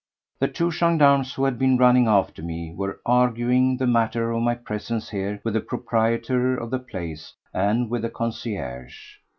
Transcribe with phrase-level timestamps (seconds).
[0.39, 4.55] The two gendarmes who had been running after me were arguing the matter of my
[4.55, 8.97] presence here with the proprietor of the place and with the concierge.